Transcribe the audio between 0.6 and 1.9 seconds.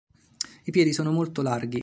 I piedi sono molto larghi.